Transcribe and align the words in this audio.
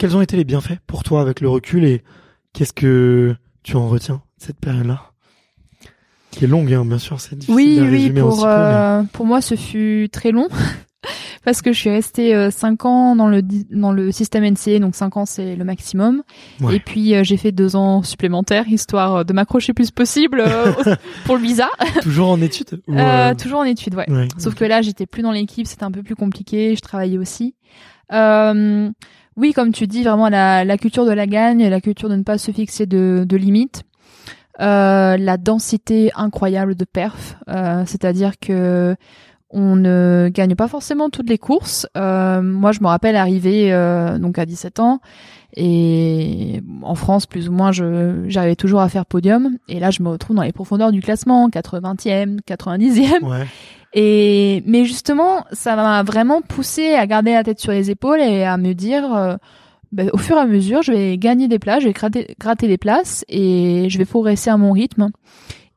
Quels 0.00 0.16
ont 0.16 0.22
été 0.22 0.34
les 0.38 0.44
bienfaits 0.44 0.78
pour 0.86 1.02
toi 1.02 1.20
avec 1.20 1.42
le 1.42 1.50
recul 1.50 1.84
et 1.84 2.02
qu'est-ce 2.54 2.72
que 2.72 3.36
tu 3.62 3.76
en 3.76 3.86
retiens 3.86 4.22
cette 4.38 4.58
période-là? 4.58 5.10
Qui 6.30 6.46
est 6.46 6.48
longue, 6.48 6.72
hein, 6.72 6.86
bien 6.86 6.96
sûr, 6.96 7.20
c'est 7.20 7.36
difficile 7.36 7.54
Oui, 7.54 7.78
oui, 7.82 8.10
pour 8.10 8.38
mais- 8.38 8.42
euh, 8.46 9.02
pour 9.12 9.26
moi, 9.26 9.42
ce 9.42 9.56
fut 9.56 10.08
très 10.10 10.30
long 10.32 10.48
parce 11.44 11.60
que 11.60 11.74
je 11.74 11.78
suis 11.78 11.90
restée 11.90 12.34
euh, 12.34 12.50
cinq 12.50 12.86
ans 12.86 13.14
dans 13.14 13.28
le 13.28 13.42
dans 13.42 13.92
le 13.92 14.10
système 14.10 14.42
NCA, 14.42 14.78
donc 14.78 14.94
cinq 14.94 15.18
ans 15.18 15.26
c'est 15.26 15.54
le 15.54 15.64
maximum. 15.64 16.22
Ouais. 16.62 16.76
Et 16.76 16.80
puis 16.80 17.14
euh, 17.14 17.22
j'ai 17.22 17.36
fait 17.36 17.52
deux 17.52 17.76
ans 17.76 18.02
supplémentaires 18.02 18.66
histoire 18.68 19.16
euh, 19.16 19.24
de 19.24 19.34
m'accrocher 19.34 19.74
plus 19.74 19.90
possible 19.90 20.42
pour 21.26 21.36
le 21.36 21.42
visa. 21.42 21.68
Toujours 22.00 22.30
en 22.30 22.40
études 22.40 22.80
ou, 22.88 22.94
toujours 23.36 23.58
en 23.58 23.64
études, 23.64 23.96
ouais. 23.96 24.10
ouais, 24.10 24.28
Sauf 24.38 24.54
que 24.54 24.64
là, 24.64 24.80
j'étais 24.80 25.04
plus 25.04 25.20
dans 25.20 25.32
l'équipe, 25.32 25.66
c'était 25.66 25.84
un 25.84 25.92
peu 25.92 26.02
plus 26.02 26.16
compliqué, 26.16 26.74
je 26.74 26.80
travaillais 26.80 27.18
aussi. 27.18 27.54
Euh, 28.12 28.90
oui, 29.40 29.52
comme 29.54 29.72
tu 29.72 29.86
dis, 29.86 30.04
vraiment 30.04 30.28
la, 30.28 30.76
culture 30.76 31.06
de 31.06 31.12
la 31.12 31.26
gagne, 31.26 31.66
la 31.66 31.80
culture 31.80 32.08
de 32.08 32.16
ne 32.16 32.22
pas 32.22 32.38
se 32.38 32.50
fixer 32.52 32.86
de, 32.86 33.26
limites. 33.36 33.82
Euh, 34.60 35.16
la 35.16 35.38
densité 35.38 36.10
incroyable 36.14 36.74
de 36.74 36.84
perf, 36.84 37.36
euh, 37.48 37.82
c'est-à-dire 37.86 38.38
que 38.38 38.94
on 39.48 39.74
ne 39.74 40.28
gagne 40.32 40.54
pas 40.54 40.68
forcément 40.68 41.08
toutes 41.08 41.30
les 41.30 41.38
courses. 41.38 41.86
Euh, 41.96 42.42
moi, 42.42 42.70
je 42.72 42.80
me 42.80 42.86
rappelle 42.86 43.16
arriver 43.16 43.70
donc 44.20 44.38
à 44.38 44.44
17 44.44 44.78
ans 44.78 45.00
et 45.56 46.62
en 46.82 46.94
France, 46.94 47.26
plus 47.26 47.48
ou 47.48 47.52
moins, 47.52 47.72
j'arrivais 47.72 48.54
toujours 48.54 48.80
à 48.80 48.88
faire 48.88 49.06
podium. 49.06 49.56
Et 49.68 49.80
là, 49.80 49.90
je 49.90 50.02
me 50.02 50.08
retrouve 50.08 50.36
dans 50.36 50.42
les 50.42 50.52
profondeurs 50.52 50.92
du 50.92 51.00
classement, 51.00 51.48
80e, 51.48 52.40
90e. 52.46 53.24
Ouais. 53.24 53.46
Et 53.92 54.62
mais 54.66 54.84
justement, 54.84 55.44
ça 55.52 55.76
m'a 55.76 56.02
vraiment 56.02 56.42
poussé 56.42 56.94
à 56.94 57.06
garder 57.06 57.32
la 57.32 57.42
tête 57.42 57.58
sur 57.58 57.72
les 57.72 57.90
épaules 57.90 58.20
et 58.20 58.44
à 58.44 58.56
me 58.56 58.72
dire, 58.72 59.12
euh, 59.14 59.36
ben, 59.92 60.10
au 60.12 60.18
fur 60.18 60.36
et 60.36 60.40
à 60.40 60.46
mesure, 60.46 60.82
je 60.82 60.92
vais 60.92 61.18
gagner 61.18 61.48
des 61.48 61.58
places, 61.58 61.82
je 61.82 61.88
vais 61.88 61.92
gratter, 61.92 62.36
gratter 62.38 62.68
des 62.68 62.78
places 62.78 63.24
et 63.28 63.88
je 63.88 63.98
vais 63.98 64.04
progresser 64.04 64.50
à 64.50 64.56
mon 64.56 64.72
rythme. 64.72 65.10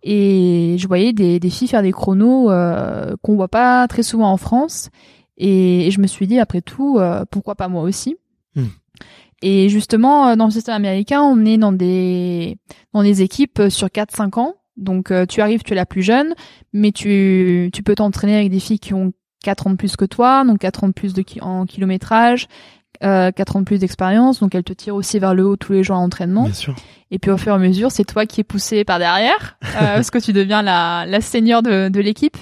Et 0.04 0.76
je 0.78 0.88
voyais 0.88 1.14
des, 1.14 1.40
des 1.40 1.50
filles 1.50 1.70
faire 1.70 1.82
des 1.82 1.94
chronos 1.94 2.52
euh, 2.52 3.16
qu'on 3.22 3.36
voit 3.36 3.48
pas 3.48 3.88
très 3.88 4.04
souvent 4.04 4.30
en 4.30 4.38
France. 4.38 4.90
Et, 5.38 5.88
et 5.88 5.92
je 5.92 6.00
me 6.02 6.08
suis 6.08 6.28
dit, 6.28 6.40
après 6.40 6.62
tout, 6.62 6.98
euh, 7.00 7.24
pourquoi 7.32 7.56
pas 7.56 7.68
moi 7.68 7.84
aussi 7.84 8.18
Hmm. 8.56 8.68
Et 9.42 9.70
justement, 9.70 10.28
euh, 10.28 10.36
dans 10.36 10.46
le 10.46 10.52
système 10.52 10.76
américain, 10.76 11.22
on 11.22 11.46
est 11.46 11.58
dans 11.58 11.72
des 11.72 12.58
dans 12.94 13.04
des 13.04 13.22
équipes 13.22 13.64
sur 13.70 13.88
4-5 13.88 14.40
ans. 14.40 14.56
Donc 14.78 15.12
euh, 15.12 15.26
tu 15.26 15.42
arrives, 15.42 15.64
tu 15.64 15.74
es 15.74 15.76
la 15.76 15.86
plus 15.86 16.02
jeune, 16.04 16.34
mais 16.74 16.92
tu, 16.92 17.70
tu 17.74 17.84
peux 17.84 17.96
t'entraîner 17.96 18.36
avec 18.38 18.50
des 18.50 18.60
filles 18.60 18.80
qui 18.80 18.94
ont 18.94 19.14
4 19.44 19.68
ans 19.68 19.72
de 19.72 19.76
plus 19.76 19.96
que 19.96 20.06
toi, 20.06 20.44
donc 20.46 20.60
4 20.60 20.84
ans 20.84 20.88
de 20.88 20.94
plus 20.94 21.14
de 21.14 21.22
ki- 21.22 21.42
en 21.42 21.66
kilométrage, 21.66 22.48
euh, 23.04 23.32
4 23.32 23.56
ans 23.58 23.60
de 23.60 23.66
plus 23.66 23.80
d'expérience, 23.80 24.40
donc 24.40 24.56
elles 24.56 24.64
te 24.64 24.74
tirent 24.74 24.96
aussi 24.96 25.20
vers 25.20 25.34
le 25.36 25.46
haut 25.46 25.58
tous 25.58 25.74
les 25.74 25.84
jours 25.84 25.98
à 25.98 26.00
l'entraînement. 26.00 26.46
Et 27.12 27.20
puis 27.20 27.30
au 27.30 27.38
fur 27.38 27.52
et 27.52 27.56
à 27.56 27.60
mesure, 27.60 27.92
c'est 27.92 28.06
toi 28.06 28.26
qui 28.26 28.42
es 28.42 28.44
poussé 28.44 28.84
par 28.86 28.98
derrière, 29.00 29.58
euh, 29.64 29.68
parce 29.96 30.10
que 30.12 30.18
tu 30.20 30.34
deviens 30.34 30.62
la, 30.64 31.06
la 31.08 31.22
senior 31.22 31.62
de, 31.62 31.90
de 31.90 32.00
l'équipe. 32.00 32.38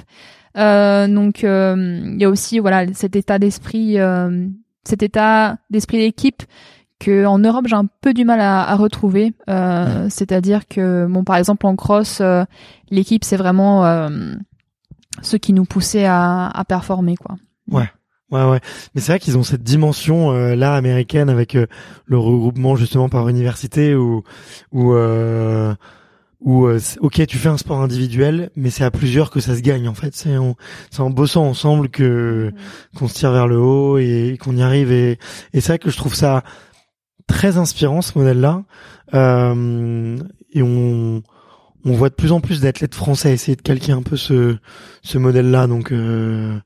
Euh, 0.57 1.07
donc 1.07 1.43
euh, 1.43 2.01
il 2.03 2.21
y 2.21 2.25
a 2.25 2.29
aussi 2.29 2.59
voilà 2.59 2.85
cet 2.93 3.15
état 3.15 3.39
d'esprit, 3.39 3.99
euh, 3.99 4.47
cet 4.83 5.01
état 5.03 5.57
d'esprit 5.69 5.97
d'équipe 5.99 6.43
que 7.01 7.25
en 7.25 7.39
Europe 7.39 7.65
j'ai 7.67 7.75
un 7.75 7.87
peu 8.01 8.13
du 8.13 8.23
mal 8.25 8.39
à, 8.39 8.61
à 8.61 8.75
retrouver. 8.75 9.33
Euh, 9.49 10.07
C'est-à-dire 10.09 10.67
que 10.67 11.07
bon 11.09 11.23
par 11.23 11.35
exemple 11.35 11.65
en 11.65 11.75
cross, 11.75 12.19
euh, 12.21 12.45
l'équipe 12.91 13.23
c'est 13.23 13.37
vraiment 13.37 13.83
euh, 13.85 14.09
ceux 15.21 15.39
qui 15.39 15.51
nous 15.53 15.65
poussaient 15.65 16.05
à, 16.05 16.47
à 16.47 16.63
performer 16.63 17.15
quoi. 17.17 17.35
Ouais, 17.69 17.89
ouais. 18.31 18.59
Mais 18.93 19.01
c'est 19.01 19.11
vrai 19.11 19.19
qu'ils 19.19 19.37
ont 19.37 19.43
cette 19.43 19.63
dimension 19.63 20.31
euh, 20.31 20.55
là 20.55 20.75
américaine 20.75 21.29
avec 21.29 21.55
euh, 21.55 21.65
le 22.05 22.17
regroupement 22.17 22.75
justement 22.77 23.09
par 23.09 23.27
université 23.27 23.95
où 23.95 24.23
où 24.71 24.93
euh, 24.93 25.73
où 26.39 26.65
euh, 26.67 26.79
ok 27.01 27.25
tu 27.27 27.37
fais 27.37 27.49
un 27.49 27.57
sport 27.57 27.81
individuel 27.81 28.49
mais 28.55 28.69
c'est 28.69 28.83
à 28.85 28.91
plusieurs 28.91 29.31
que 29.31 29.39
ça 29.41 29.55
se 29.55 29.61
gagne 29.61 29.87
en 29.87 29.93
fait 29.93 30.15
c'est 30.15 30.37
en 30.37 30.55
c'est 30.91 31.01
en 31.01 31.09
bossant 31.09 31.45
ensemble 31.45 31.89
que 31.89 32.53
qu'on 32.95 33.07
se 33.07 33.15
tire 33.15 33.31
vers 33.31 33.47
le 33.47 33.59
haut 33.59 33.97
et 33.97 34.37
qu'on 34.41 34.55
y 34.55 34.61
arrive 34.63 34.91
et 34.91 35.19
et 35.53 35.61
c'est 35.61 35.73
vrai 35.73 35.79
que 35.79 35.91
je 35.91 35.97
trouve 35.97 36.15
ça 36.15 36.43
très 37.27 37.57
inspirant 37.57 38.01
ce 38.01 38.17
modèle 38.17 38.39
là 38.39 38.63
euh, 39.13 40.17
et 40.53 40.61
on 40.61 41.21
on 41.83 41.93
voit 41.93 42.09
de 42.09 42.13
plus 42.13 42.31
en 42.31 42.41
plus 42.41 42.61
d'athlètes 42.61 42.93
français 42.93 43.33
essayer 43.33 43.55
de 43.55 43.61
calquer 43.61 43.91
un 43.91 44.03
peu 44.03 44.15
ce 44.15 44.57
ce 45.01 45.17
modèle 45.17 45.49
là 45.51 45.67
donc 45.67 45.91
euh, 45.91 46.57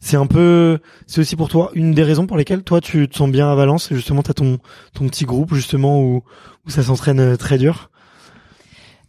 c'est 0.00 0.16
un 0.16 0.26
peu 0.26 0.78
c'est 1.06 1.20
aussi 1.20 1.36
pour 1.36 1.48
toi 1.48 1.70
une 1.74 1.92
des 1.92 2.02
raisons 2.02 2.26
pour 2.26 2.36
lesquelles 2.36 2.62
toi 2.62 2.80
tu 2.80 3.08
te 3.08 3.16
sens 3.16 3.30
bien 3.30 3.50
à 3.50 3.54
Valence 3.54 3.90
et 3.90 3.94
justement 3.94 4.22
t'as 4.22 4.34
ton 4.34 4.58
ton 4.94 5.06
petit 5.08 5.24
groupe 5.24 5.54
justement 5.54 6.00
où 6.00 6.22
où 6.66 6.70
ça 6.70 6.82
s'entraîne 6.82 7.20
euh, 7.20 7.36
très 7.36 7.58
dur. 7.58 7.90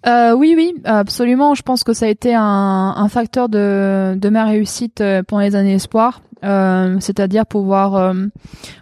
Euh, 0.05 0.33
oui, 0.33 0.53
oui, 0.55 0.75
absolument. 0.83 1.55
Je 1.55 1.61
pense 1.61 1.83
que 1.83 1.93
ça 1.93 2.05
a 2.05 2.09
été 2.09 2.35
un, 2.35 2.41
un 2.97 3.07
facteur 3.07 3.47
de, 3.47 4.15
de 4.17 4.29
ma 4.29 4.45
réussite 4.45 4.99
euh, 5.01 5.23
pendant 5.23 5.41
les 5.41 5.55
années 5.55 5.75
espoirs, 5.75 6.21
euh, 6.43 6.97
c'est-à-dire 6.99 7.45
pouvoir 7.45 7.95
euh, 7.95 8.13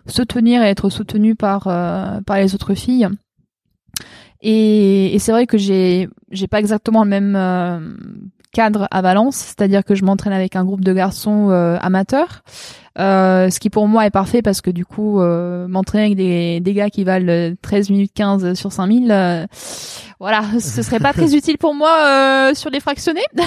soutenir 0.07 0.63
et 0.63 0.69
être 0.69 0.89
soutenu 0.89 1.35
par 1.35 1.67
euh, 1.67 2.21
par 2.21 2.37
les 2.37 2.55
autres 2.55 2.73
filles. 2.73 3.07
Et, 4.41 5.13
et 5.13 5.19
c'est 5.19 5.31
vrai 5.31 5.45
que 5.45 5.57
j'ai 5.57 6.09
j'ai 6.31 6.47
pas 6.47 6.59
exactement 6.59 7.03
le 7.03 7.09
même 7.09 7.35
euh, 7.35 7.79
cadre 8.51 8.87
à 8.91 9.01
Valence, 9.01 9.35
c'est-à-dire 9.35 9.83
que 9.83 9.95
je 9.95 10.03
m'entraîne 10.03 10.33
avec 10.33 10.55
un 10.55 10.65
groupe 10.65 10.83
de 10.83 10.93
garçons 10.93 11.49
euh, 11.49 11.77
amateurs, 11.81 12.43
euh, 12.99 13.49
ce 13.49 13.59
qui 13.59 13.69
pour 13.69 13.87
moi 13.87 14.05
est 14.05 14.11
parfait 14.11 14.41
parce 14.41 14.61
que 14.61 14.69
du 14.69 14.85
coup 14.85 15.21
euh, 15.21 15.67
m'entraîner 15.67 16.05
avec 16.05 16.17
des, 16.17 16.59
des 16.59 16.73
gars 16.73 16.89
qui 16.89 17.05
valent 17.05 17.53
13 17.61 17.89
minutes 17.89 18.11
15 18.13 18.53
sur 18.53 18.71
5000 18.73 19.11
euh, 19.11 19.45
voilà, 20.21 20.43
ce 20.59 20.83
serait 20.83 20.99
pas 20.99 21.13
très 21.13 21.35
utile 21.35 21.57
pour 21.57 21.73
moi 21.73 21.89
euh, 22.05 22.53
sur 22.53 22.69
les 22.69 22.79
fractionnés. 22.79 23.25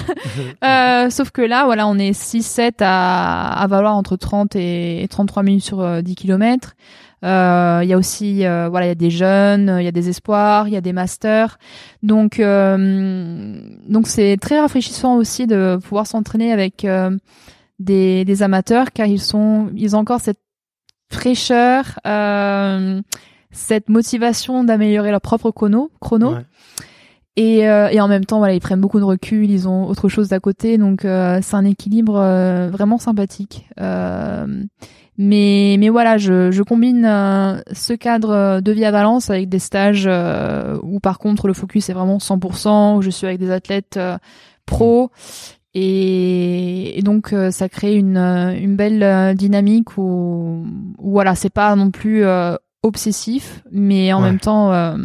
Euh, 0.64 1.10
sauf 1.10 1.30
que 1.30 1.42
là, 1.42 1.64
voilà, 1.66 1.86
on 1.86 1.98
est 1.98 2.18
6-7 2.18 2.76
à, 2.80 3.52
à 3.60 3.66
valoir 3.66 3.96
entre 3.96 4.16
30 4.16 4.56
et, 4.56 5.02
et 5.02 5.08
33 5.08 5.42
minutes 5.42 5.64
sur 5.64 5.80
euh, 5.80 6.00
10 6.00 6.14
km. 6.14 6.74
Euh, 7.24 7.80
Il 7.82 7.88
y 7.88 7.92
a 7.92 7.98
aussi, 7.98 8.46
euh, 8.46 8.68
voilà, 8.68 8.86
il 8.86 8.88
y 8.90 8.92
a 8.92 8.94
des 8.94 9.10
jeunes, 9.10 9.76
il 9.80 9.84
y 9.84 9.88
a 9.88 9.92
des 9.92 10.08
espoirs, 10.08 10.68
il 10.68 10.74
y 10.74 10.76
a 10.76 10.80
des 10.80 10.92
masters. 10.92 11.58
Donc, 12.02 12.38
euh, 12.38 13.58
donc 13.88 14.06
c'est 14.08 14.36
très 14.36 14.60
rafraîchissant 14.60 15.16
aussi 15.16 15.46
de 15.46 15.78
pouvoir 15.82 16.06
s'entraîner 16.06 16.52
avec 16.52 16.84
euh, 16.84 17.16
des, 17.78 18.24
des 18.24 18.42
amateurs, 18.42 18.92
car 18.92 19.06
ils 19.06 19.20
sont, 19.20 19.70
ils 19.74 19.96
ont 19.96 20.00
encore 20.00 20.20
cette 20.20 20.40
fraîcheur, 21.10 21.98
cette 23.50 23.88
motivation 23.88 24.64
d'améliorer 24.64 25.10
leur 25.10 25.20
propre 25.20 25.50
chrono. 25.50 25.90
chrono. 26.00 26.36
Et, 27.36 27.68
euh, 27.68 27.88
et 27.88 28.00
en 28.00 28.06
même 28.06 28.24
temps, 28.24 28.38
voilà, 28.38 28.54
ils 28.54 28.60
prennent 28.60 28.80
beaucoup 28.80 29.00
de 29.00 29.04
recul, 29.04 29.50
ils 29.50 29.66
ont 29.68 29.86
autre 29.88 30.08
chose 30.08 30.28
d'à 30.28 30.38
côté, 30.38 30.78
donc 30.78 31.04
euh, 31.04 31.40
c'est 31.42 31.56
un 31.56 31.64
équilibre 31.64 32.16
euh, 32.16 32.68
vraiment 32.70 32.96
sympathique. 32.98 33.66
Euh, 33.80 34.46
mais, 35.18 35.76
mais 35.80 35.88
voilà, 35.88 36.16
je, 36.16 36.50
je 36.52 36.62
combine 36.62 37.04
euh, 37.04 37.60
ce 37.72 37.92
cadre 37.92 38.60
de 38.60 38.72
vie 38.72 38.84
à 38.84 38.92
Valence 38.92 39.30
avec 39.30 39.48
des 39.48 39.58
stages 39.58 40.04
euh, 40.06 40.78
où 40.84 41.00
par 41.00 41.18
contre 41.18 41.48
le 41.48 41.54
focus 41.54 41.88
est 41.88 41.92
vraiment 41.92 42.18
100%, 42.18 42.96
où 42.98 43.02
je 43.02 43.10
suis 43.10 43.26
avec 43.26 43.40
des 43.40 43.50
athlètes 43.50 43.96
euh, 43.96 44.16
pros. 44.64 45.10
Et, 45.74 46.96
et 46.98 47.02
donc 47.02 47.32
euh, 47.32 47.50
ça 47.50 47.68
crée 47.68 47.96
une, 47.96 48.16
euh, 48.16 48.54
une 48.56 48.76
belle 48.76 49.02
euh, 49.02 49.34
dynamique 49.34 49.98
où, 49.98 50.64
où 50.98 51.10
voilà, 51.10 51.34
c'est 51.34 51.50
pas 51.52 51.74
non 51.74 51.90
plus 51.90 52.24
euh, 52.24 52.54
obsessif, 52.84 53.62
mais 53.72 54.12
en 54.12 54.22
Ouais. 54.22 54.28
même 54.30 54.38
temps, 54.40 54.72
euh, 54.72 54.96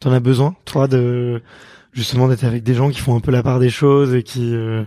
T'en 0.00 0.12
as 0.12 0.20
besoin, 0.20 0.54
toi, 0.64 0.88
de 0.88 1.42
justement 1.92 2.28
d'être 2.28 2.44
avec 2.44 2.62
des 2.62 2.72
gens 2.74 2.88
qui 2.90 3.00
font 3.00 3.16
un 3.16 3.20
peu 3.20 3.30
la 3.32 3.42
part 3.42 3.58
des 3.58 3.68
choses 3.68 4.14
et 4.14 4.22
qui 4.22 4.54
euh, 4.54 4.84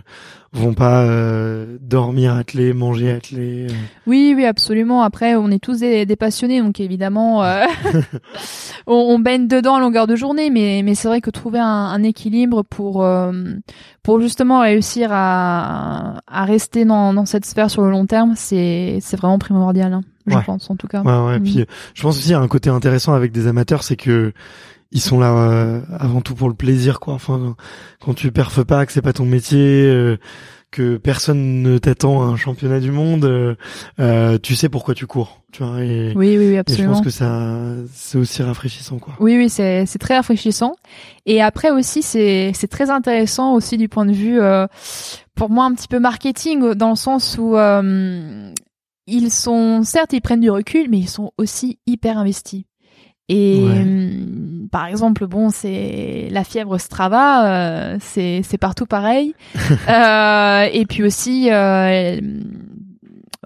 vont 0.52 0.72
pas 0.74 1.02
euh, 1.04 1.76
dormir 1.82 2.34
attelés, 2.34 2.72
manger 2.72 3.12
attelés. 3.12 3.66
euh. 3.70 3.74
Oui, 4.06 4.32
oui, 4.34 4.44
absolument. 4.46 5.02
Après, 5.02 5.34
on 5.36 5.50
est 5.50 5.62
tous 5.62 5.80
des, 5.80 6.06
des 6.06 6.16
passionnés, 6.16 6.62
donc 6.62 6.80
évidemment, 6.80 7.44
euh, 7.44 7.64
on, 8.86 8.94
on 8.94 9.18
baigne 9.18 9.46
dedans 9.46 9.74
à 9.76 9.80
longueur 9.80 10.06
de 10.06 10.16
journée, 10.16 10.50
mais, 10.50 10.82
mais 10.84 10.94
c'est 10.94 11.08
vrai 11.08 11.20
que 11.20 11.30
trouver 11.30 11.58
un, 11.60 11.66
un 11.66 12.02
équilibre 12.02 12.62
pour, 12.64 13.04
euh, 13.04 13.32
pour 14.02 14.20
justement 14.20 14.60
réussir 14.62 15.10
à, 15.12 16.22
à 16.26 16.44
rester 16.44 16.84
dans, 16.86 17.12
dans 17.14 17.26
cette 17.26 17.44
sphère 17.44 17.70
sur 17.70 17.82
le 17.82 17.90
long 17.90 18.06
terme, 18.06 18.32
c'est, 18.34 18.98
c'est 19.00 19.16
vraiment 19.16 19.38
primordial. 19.38 19.92
hein. 19.92 20.00
Je 20.26 20.34
Ouais. 20.36 20.42
pense 20.44 20.70
en 20.70 20.76
tout 20.76 20.86
cas. 20.88 21.02
Ouais, 21.02 21.26
ouais. 21.32 21.38
Mm. 21.38 21.42
Puis, 21.42 21.60
euh, 21.60 21.64
je 21.94 22.02
pense 22.02 22.16
aussi, 22.18 22.32
a 22.34 22.40
un 22.40 22.48
côté 22.48 22.70
intéressant 22.70 23.14
avec 23.14 23.32
des 23.32 23.46
amateurs, 23.46 23.82
c'est 23.82 23.96
que 23.96 24.32
ils 24.92 25.00
sont 25.00 25.18
là 25.18 25.32
euh, 25.32 25.80
avant 25.98 26.20
tout 26.20 26.34
pour 26.34 26.48
le 26.48 26.54
plaisir, 26.54 27.00
quoi. 27.00 27.14
Enfin, 27.14 27.56
quand 28.04 28.14
tu 28.14 28.30
perfes 28.30 28.62
pas, 28.62 28.86
que 28.86 28.92
c'est 28.92 29.02
pas 29.02 29.12
ton 29.12 29.24
métier, 29.24 29.58
euh, 29.86 30.16
que 30.70 30.96
personne 30.96 31.62
ne 31.62 31.78
t'attend 31.78 32.22
à 32.22 32.26
un 32.26 32.36
championnat 32.36 32.80
du 32.80 32.90
monde, 32.90 33.24
euh, 33.24 33.54
euh, 34.00 34.38
tu 34.42 34.54
sais 34.56 34.68
pourquoi 34.68 34.94
tu 34.94 35.06
cours, 35.06 35.40
tu 35.52 35.62
vois. 35.64 35.80
Et, 35.84 36.12
Oui, 36.16 36.36
oui, 36.36 36.38
oui, 36.38 36.44
et 36.44 36.54
je 36.54 36.58
absolument. 36.60 36.92
pense 36.94 37.02
que 37.04 37.10
ça, 37.10 37.60
c'est 37.92 38.18
aussi 38.18 38.42
rafraîchissant, 38.42 38.98
quoi. 38.98 39.14
Oui, 39.20 39.36
oui, 39.36 39.48
c'est 39.48 39.84
c'est 39.86 39.98
très 39.98 40.16
rafraîchissant. 40.16 40.74
Et 41.26 41.42
après 41.42 41.70
aussi, 41.70 42.02
c'est 42.02 42.52
c'est 42.54 42.66
très 42.68 42.90
intéressant 42.90 43.54
aussi 43.54 43.76
du 43.76 43.88
point 43.88 44.04
de 44.06 44.12
vue, 44.12 44.40
euh, 44.40 44.66
pour 45.36 45.48
moi, 45.50 45.64
un 45.64 45.74
petit 45.74 45.88
peu 45.88 45.98
marketing, 46.00 46.74
dans 46.74 46.90
le 46.90 46.96
sens 46.96 47.36
où 47.38 47.56
euh, 47.56 48.52
ils 49.06 49.30
sont, 49.30 49.82
certes, 49.82 50.12
ils 50.12 50.20
prennent 50.20 50.40
du 50.40 50.50
recul, 50.50 50.88
mais 50.90 50.98
ils 50.98 51.08
sont 51.08 51.32
aussi 51.38 51.78
hyper 51.86 52.18
investis. 52.18 52.64
Et 53.28 53.64
Ouais. 53.64 53.80
hum, 53.80 54.68
par 54.70 54.86
exemple, 54.86 55.26
bon, 55.26 55.48
c'est 55.50 56.28
la 56.30 56.44
fièvre 56.44 56.76
Strava, 56.78 57.46
euh, 57.46 57.96
c'est 58.00 58.42
c'est 58.42 58.58
partout 58.58 58.86
pareil. 58.86 59.34
Euh, 59.88 60.68
et 60.72 60.84
puis 60.86 61.02
aussi, 61.02 61.50
euh, 61.50 62.20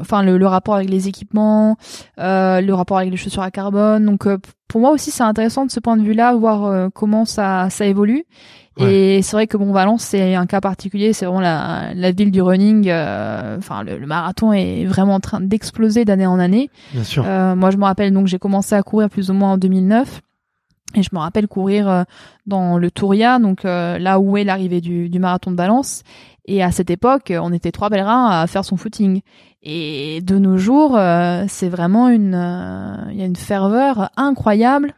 enfin 0.00 0.22
le, 0.22 0.36
le 0.38 0.46
rapport 0.46 0.74
avec 0.76 0.90
les 0.90 1.08
équipements, 1.08 1.76
le 2.16 2.72
rapport 2.72 2.98
avec 2.98 3.10
les 3.10 3.16
chaussures 3.16 3.42
à 3.42 3.50
carbone. 3.50 4.04
Donc 4.04 4.26
pour 4.68 4.80
moi 4.80 4.90
aussi, 4.90 5.10
c'est 5.10 5.22
intéressant 5.22 5.64
de 5.66 5.70
ce 5.70 5.80
point 5.80 5.96
de 5.96 6.02
vue-là, 6.02 6.34
voir 6.34 6.90
comment 6.92 7.24
ça 7.24 7.68
ça 7.70 7.86
évolue. 7.86 8.24
Et 8.86 9.22
c'est 9.22 9.36
vrai 9.36 9.46
que 9.46 9.56
bon, 9.56 9.72
Valence, 9.72 10.02
c'est 10.02 10.34
un 10.34 10.46
cas 10.46 10.60
particulier. 10.60 11.12
C'est 11.12 11.24
vraiment 11.26 11.40
la, 11.40 11.94
la 11.94 12.12
ville 12.12 12.30
du 12.30 12.40
running. 12.42 12.88
euh, 12.88 13.56
Enfin, 13.58 13.82
le, 13.82 13.98
le 13.98 14.06
marathon 14.06 14.52
est 14.52 14.84
vraiment 14.84 15.14
en 15.14 15.20
train 15.20 15.40
d'exploser 15.40 16.04
d'année 16.04 16.26
en 16.26 16.38
année. 16.38 16.70
Bien 16.92 17.04
sûr. 17.04 17.24
Euh, 17.26 17.54
moi, 17.56 17.70
je 17.70 17.76
me 17.76 17.84
rappelle 17.84 18.12
donc 18.12 18.26
j'ai 18.26 18.38
commencé 18.38 18.74
à 18.74 18.82
courir 18.82 19.08
plus 19.10 19.30
ou 19.30 19.34
moins 19.34 19.52
en 19.52 19.58
2009 19.58 20.20
et 20.94 21.02
je 21.02 21.10
me 21.12 21.18
rappelle 21.18 21.48
courir 21.48 21.88
euh, 21.88 22.02
dans 22.46 22.78
le 22.78 22.90
Touria, 22.90 23.38
donc 23.38 23.64
euh, 23.64 23.98
là 23.98 24.18
où 24.20 24.36
est 24.38 24.44
l'arrivée 24.44 24.80
du, 24.80 25.08
du 25.10 25.18
marathon 25.18 25.50
de 25.50 25.56
Valence. 25.56 26.02
Et 26.46 26.62
à 26.62 26.70
cette 26.70 26.88
époque, 26.90 27.30
on 27.38 27.52
était 27.52 27.72
trois 27.72 27.90
pèlerins 27.90 28.30
à 28.30 28.46
faire 28.46 28.64
son 28.64 28.76
footing. 28.78 29.20
Et 29.62 30.22
de 30.22 30.38
nos 30.38 30.56
jours, 30.56 30.96
euh, 30.96 31.44
c'est 31.46 31.68
vraiment 31.68 32.08
une, 32.08 32.34
euh, 32.34 32.94
il 33.10 33.18
y 33.18 33.22
a 33.22 33.26
une 33.26 33.36
ferveur 33.36 34.08
incroyable. 34.16 34.94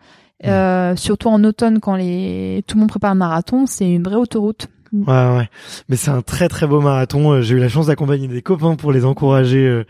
Euh, 0.46 0.96
surtout 0.96 1.28
en 1.28 1.44
automne 1.44 1.80
quand 1.80 1.96
les 1.96 2.64
tout 2.66 2.76
le 2.76 2.80
monde 2.80 2.88
prépare 2.88 3.10
un 3.10 3.14
marathon, 3.16 3.66
c'est 3.66 3.90
une 3.90 4.02
vraie 4.02 4.16
autoroute. 4.16 4.68
Ouais, 4.92 5.06
ouais. 5.06 5.48
Mais 5.88 5.96
c'est 5.96 6.10
un 6.10 6.22
très 6.22 6.48
très 6.48 6.66
beau 6.66 6.80
marathon. 6.80 7.30
Euh, 7.32 7.42
J'ai 7.42 7.54
eu 7.54 7.58
la 7.58 7.68
chance 7.68 7.86
d'accompagner 7.86 8.26
des 8.26 8.42
copains 8.42 8.74
pour 8.74 8.90
les 8.92 9.04
encourager 9.04 9.64
euh, 9.66 9.84